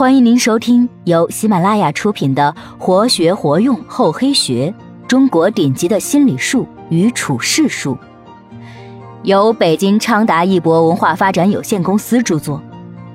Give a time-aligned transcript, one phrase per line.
[0.00, 4.74] 欢迎您收听由喜马拉雅出品的《活学活用厚黑学：
[5.06, 7.94] 中国顶级的心理术与处世术》，
[9.24, 12.62] 由北京昌达一博文化发展有限公司著作，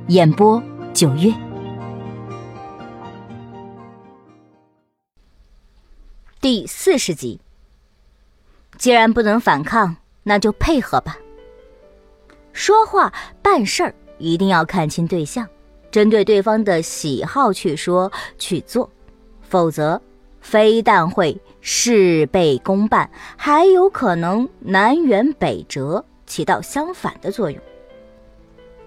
[0.10, 0.62] 演播
[0.94, 1.34] 九月。
[6.40, 7.42] 第四十集。
[8.78, 11.18] 既然不能反抗，那就配合吧。
[12.54, 13.12] 说话
[13.42, 15.48] 办事儿一定要看清对象。
[15.96, 18.90] 针对对方的喜好去说去做，
[19.40, 20.02] 否则
[20.42, 27.58] 非但会事倍功半，还有可能南辕北辙，起到相反的作用。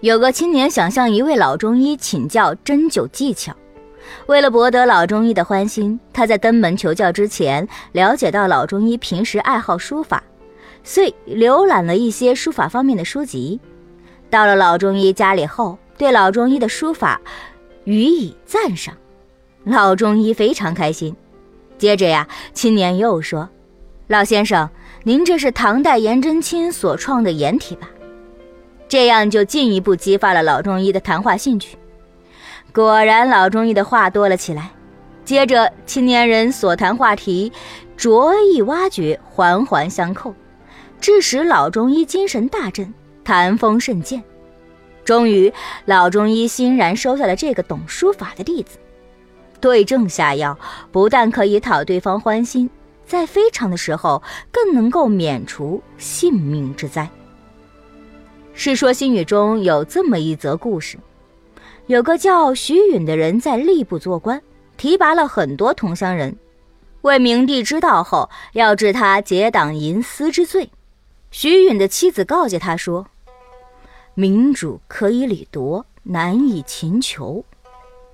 [0.01, 3.55] 有个青年想向一位老中医请教针灸技巧，
[4.27, 10.23] 为了博得老中医的欢心，他在登门求教之前，了解到老中医平时爱好书法，
[10.83, 13.59] 遂浏览了一些书法方面的书籍。
[14.29, 15.75] 到了老中医家里后。
[15.99, 17.19] 对老中医的书法
[17.83, 18.95] 予以赞赏，
[19.65, 21.13] 老中医非常开心。
[21.77, 23.49] 接着呀，青年又说
[24.07, 24.69] ：“老先生，
[25.03, 27.89] 您这是唐代颜真卿所创的颜体吧？”
[28.87, 31.77] 这样就进一步激发了老中医的谈话兴趣。
[32.73, 34.71] 果然，老中医的话多了起来。
[35.25, 37.51] 接着，青年人所谈话题
[37.97, 40.33] 着意挖掘，环环相扣，
[41.01, 44.23] 致使老中医精神大振，谈风甚健。
[45.09, 45.51] 终于，
[45.85, 48.77] 老中医欣然收下了这个懂书法的弟子。
[49.59, 50.55] 对症下药，
[50.91, 52.69] 不但可以讨对方欢心，
[53.07, 57.01] 在非常的时候更能够免除性命之灾。
[58.53, 60.99] 《世说新语》中有这么一则故事：
[61.87, 64.39] 有个叫徐允的人在吏部做官，
[64.77, 66.37] 提拔了很多同乡人。
[67.01, 70.69] 魏明帝知道后，要治他结党营私之罪。
[71.31, 73.07] 徐允的妻子告诫他说。
[74.19, 77.41] 民主可以理夺，难以勤求。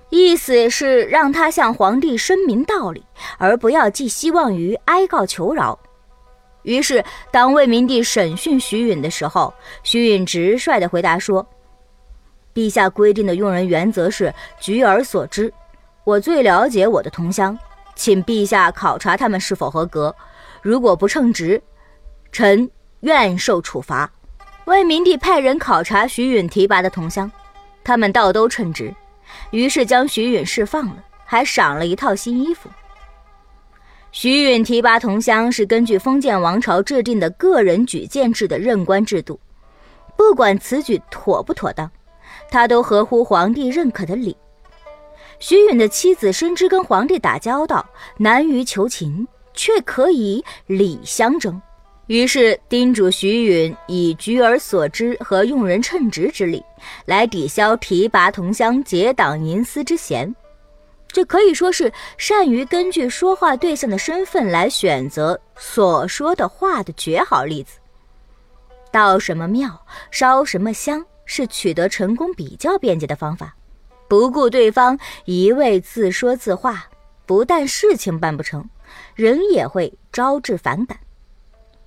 [0.08, 3.04] 意思是让他向皇帝申明道理，
[3.38, 5.76] 而不要寄希望于哀告求饶。
[6.62, 11.44] 于是，当魏明帝审讯徐允的时候，徐允直率地回答说
[12.54, 15.52] ：“陛下规定的用人原则是举而所知。
[16.04, 17.58] 我最了解我的同乡，
[17.96, 20.14] 请陛下考察他们是否合格。
[20.62, 21.60] 如果不称职，
[22.30, 22.70] 臣
[23.00, 24.08] 愿受处罚。”
[24.66, 27.30] 魏明帝派人考察徐允提拔的同乡，
[27.84, 28.92] 他们倒都称职，
[29.52, 32.68] 于是将徐允释放了，还赏了一套新衣服。
[34.10, 39.38] 徐允提拔同乡是根据封建王朝制定的个人举荐制的任官制度，
[40.16, 41.88] 不管此举妥不妥当，
[42.50, 44.36] 他都合乎皇帝认可的礼。
[45.38, 51.62] 徐允的妻子深知跟皇帝打交道难于求情，却可以礼相争。
[52.06, 56.62] 于是叮嘱徐允以举而所知和用人称职之力，
[57.04, 60.32] 来抵消提拔同乡结党营私之嫌。
[61.08, 67.78] 这可以说是善于根据说话对象的身份来选择所说的话的绝好例子。
[68.92, 73.56] 到什么庙烧什么香，是取得成功比较便捷的方法。
[74.08, 76.86] 不顾对方一味自说自话，
[77.24, 78.68] 不但事情办不成，
[79.14, 80.96] 人也会招致反感。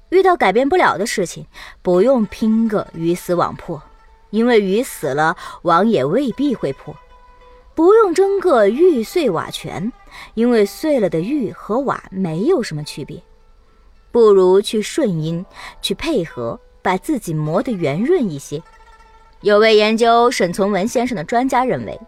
[0.10, 1.46] 遇到改变不了的事情，
[1.82, 3.82] 不用拼个鱼死网破，
[4.32, 6.94] 因为鱼死了，网也未必会破；
[7.76, 9.92] 不用争个玉碎瓦全，
[10.34, 13.22] 因为碎了的玉和瓦没有什么区别。
[14.12, 15.46] 不如去顺应，
[15.82, 18.62] 去配合，把自己磨得圆润一些。
[19.42, 22.00] 有位研究沈从文先生的专家认为，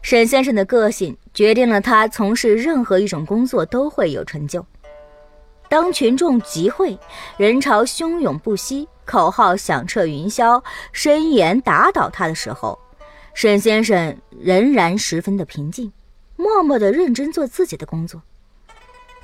[0.00, 4.64] 沈先生的个性决定了他从事任何一种工作都会有成就。
[5.74, 6.96] 当群众集会，
[7.36, 10.62] 人潮汹涌不息，口号响彻云霄，
[10.92, 12.78] 声言打倒他的时候，
[13.34, 15.92] 沈先生仍然十分的平静，
[16.36, 18.22] 默默的认真做自己的工作。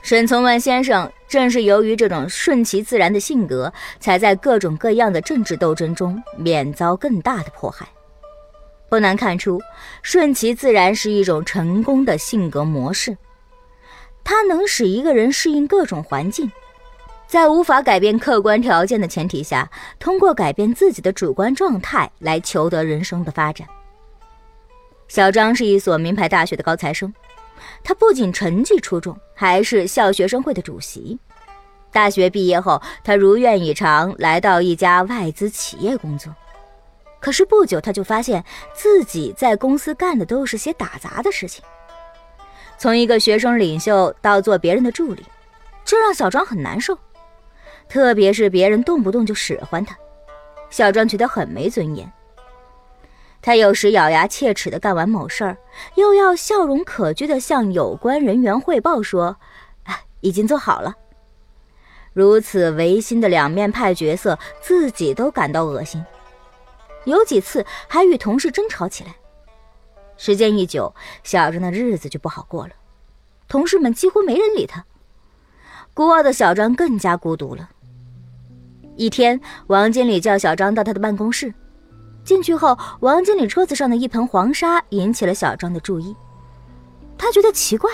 [0.03, 7.87] 沈从文先生正是由于这种顺其自然的性格，才在各种各样的政治斗争中免遭更大的迫害。
[8.89, 9.61] 不难看出，
[10.03, 13.17] 顺其自然是一种成功的性格模式。
[14.25, 16.51] 它能使一个人适应各种环境，
[17.27, 23.67] 在无法改变客观条件的前提下，通过改变自己的主观状态来求得人生的发展。
[25.09, 27.13] 小张是一所名牌大学的高材生，
[27.83, 31.19] 他不仅成绩出众，还是校学生会的主席。
[31.93, 36.33] 大学毕业后，他如愿以偿来到一家外资企业工作。
[37.19, 41.65] 可是不久，他就发现自己在公司干的都是些打杂的事情。
[42.81, 45.23] 从一个学生领袖到做别人的助理，
[45.85, 46.97] 这让小庄很难受。
[47.91, 49.95] 特别是别人动不动就使唤他，
[50.71, 52.11] 小庄觉得很没尊严。
[53.43, 55.59] 他有时咬牙切齿地干完某事儿，
[55.97, 59.37] 又要笑容可掬地向有关人员汇报说
[59.85, 60.95] ：“啊，已经做好了。”
[62.15, 66.03] 如此违心的两面派角色，自己都感到恶心。
[67.05, 69.15] 有几次还与同事争吵起来。
[70.23, 70.95] 时间一久，
[71.25, 72.75] 小张的日子就不好过了，
[73.49, 74.85] 同事们几乎没人理他。
[75.95, 77.71] 孤傲的小张更加孤独了。
[78.97, 81.55] 一天，王经理叫小张到他的办公室。
[82.23, 86.15] 进去后，王经理桌子上的一盆黄沙引起了小张的注意。
[87.17, 87.91] 他觉得奇怪，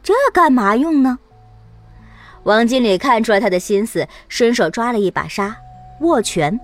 [0.00, 1.18] 这干嘛用呢？
[2.44, 5.56] 王经理看出了他的心思，伸手抓了一把沙，
[6.02, 6.60] 握拳，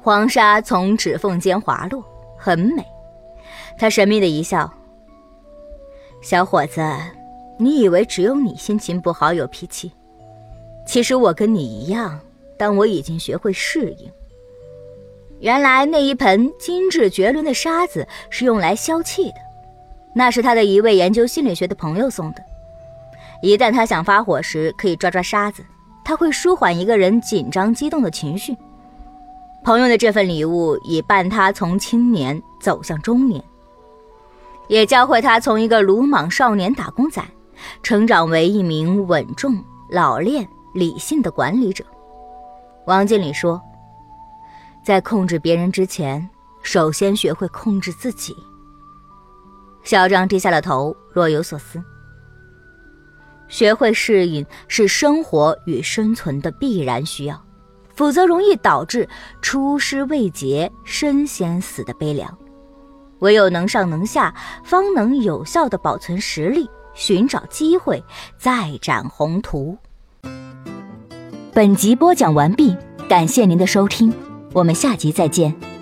[0.00, 2.04] 黄沙从指缝间滑落，
[2.36, 2.84] 很美。
[3.78, 4.72] 他神秘的一笑
[6.22, 6.80] ：“小伙子，
[7.58, 9.92] 你以为只有你心情不好、有脾气？
[10.86, 12.18] 其实我跟你一样。”
[12.56, 14.08] 但我已经学会适应。
[15.40, 19.34] 原来那一盆精致绝伦的沙子是用来消气的，
[20.14, 22.40] 那是他的一位研究心理学的朋友送的。
[23.42, 25.64] 一旦他想发火时，可以抓抓沙子，
[26.04, 28.56] 他会舒缓一个人紧张激动的情绪。
[29.64, 33.42] 朋友的这份礼物已伴他从青年走向中年，
[34.68, 37.22] 也教会他从一个鲁莽少年打工仔，
[37.82, 41.84] 成长为一名稳重、老练、理性的管理者。
[42.86, 43.60] 王经理说
[44.84, 46.28] ：“在控制别人之前，
[46.62, 48.34] 首先学会控制自己。”
[49.84, 51.82] 小张低下了头，若有所思。
[53.48, 57.38] 学会适应是生活与生存的必然需要，
[57.94, 59.06] 否则容易导致
[59.42, 62.36] 出师未捷身先死的悲凉。
[63.24, 68.04] 唯有能上能下，方能有效的保存实力，寻找机会，
[68.36, 69.78] 再展宏图。
[71.54, 72.76] 本集播讲完毕，
[73.08, 74.12] 感谢您的收听，
[74.52, 75.73] 我们下集再见。